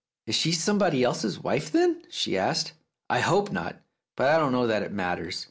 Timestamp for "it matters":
4.81-5.39